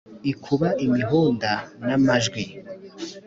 ikuba 0.31 0.69
imihunda 0.85 1.51
na 1.87 1.95
majwi, 2.05 2.43